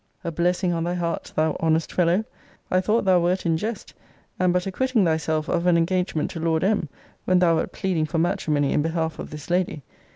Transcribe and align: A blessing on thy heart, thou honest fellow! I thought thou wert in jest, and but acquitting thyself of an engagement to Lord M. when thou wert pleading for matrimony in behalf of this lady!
A 0.23 0.31
blessing 0.31 0.73
on 0.73 0.83
thy 0.85 0.95
heart, 0.95 1.31
thou 1.35 1.55
honest 1.59 1.93
fellow! 1.93 2.25
I 2.71 2.81
thought 2.81 3.05
thou 3.05 3.19
wert 3.19 3.45
in 3.45 3.55
jest, 3.55 3.93
and 4.39 4.51
but 4.51 4.65
acquitting 4.65 5.05
thyself 5.05 5.47
of 5.47 5.67
an 5.67 5.77
engagement 5.77 6.31
to 6.31 6.39
Lord 6.39 6.63
M. 6.63 6.89
when 7.25 7.37
thou 7.37 7.57
wert 7.57 7.71
pleading 7.71 8.07
for 8.07 8.17
matrimony 8.17 8.73
in 8.73 8.81
behalf 8.81 9.19
of 9.19 9.29
this 9.29 9.51
lady! 9.51 9.83